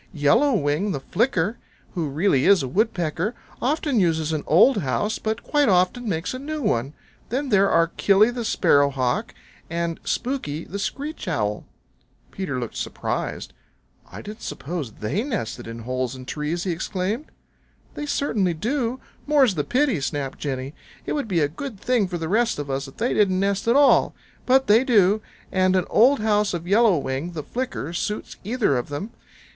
Yellow 0.13 0.53
Wing 0.55 0.93
the 0.93 0.99
flicker, 0.99 1.59
who 1.93 2.09
really 2.09 2.47
is 2.47 2.63
a 2.63 2.67
Woodpecker, 2.67 3.35
often 3.61 3.99
uses 3.99 4.33
an 4.33 4.43
old 4.47 4.77
house, 4.77 5.19
but 5.19 5.43
quite 5.43 5.69
often 5.69 6.09
makes 6.09 6.33
a 6.33 6.39
new 6.39 6.59
one. 6.59 6.93
Then 7.29 7.49
there 7.49 7.69
are 7.69 7.85
Killy 7.85 8.31
the 8.31 8.43
Sparrow 8.43 8.89
Hawk 8.89 9.35
and 9.69 9.99
Spooky 10.03 10.65
the 10.65 10.79
Screech 10.79 11.27
Owl." 11.27 11.67
Peter 12.31 12.59
looked 12.59 12.77
surprised. 12.77 13.53
"I 14.11 14.23
didn't 14.23 14.41
suppose 14.41 14.91
THEY 14.91 15.21
nested 15.21 15.67
in 15.67 15.81
holes 15.83 16.15
in 16.15 16.25
trees!" 16.25 16.63
he 16.63 16.71
exclaimed. 16.71 17.25
"They 17.93 18.07
certainly 18.07 18.55
do, 18.55 18.99
more's 19.27 19.53
the 19.53 19.63
pity!" 19.63 20.01
snapped 20.01 20.39
Jenny. 20.39 20.73
"It 21.05 21.13
would 21.13 21.27
be 21.27 21.41
a 21.41 21.47
good 21.47 21.79
thing 21.79 22.07
for 22.07 22.17
the 22.17 22.27
rest 22.27 22.57
of 22.57 22.71
us 22.71 22.87
if 22.87 22.97
they 22.97 23.13
didn't 23.13 23.39
nest 23.39 23.67
at 23.67 23.75
all. 23.75 24.15
But 24.47 24.65
they 24.65 24.83
do, 24.83 25.21
and 25.51 25.75
an 25.75 25.85
old 25.91 26.21
house 26.21 26.55
of 26.55 26.65
Yellow 26.67 26.97
Wing 26.97 27.33
the 27.33 27.43
Flicker 27.43 27.93
suits 27.93 28.37
either 28.43 28.77
of 28.77 28.89
them. 28.89 29.11